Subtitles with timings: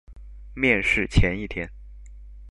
[0.55, 1.69] 面試前一天